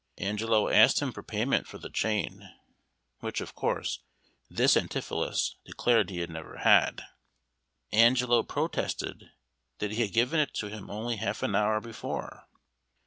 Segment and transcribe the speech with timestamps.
[0.17, 2.49] Angelo asked him for payment for the chain,
[3.19, 3.99] which, of course,
[4.49, 7.03] this Antipholus declared he had never had.
[7.91, 9.29] Angelo protested
[9.77, 12.47] that he had given it him only half an hour before.